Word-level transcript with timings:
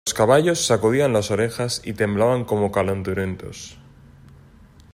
los 0.07 0.15
caballos 0.15 0.65
sacudían 0.65 1.13
las 1.13 1.29
orejas 1.29 1.79
y 1.85 1.93
temblaban 1.93 2.43
como 2.43 2.71
calenturientos. 2.71 3.77